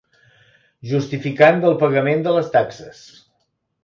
[0.91, 3.03] Justificant del pagament de les taxes.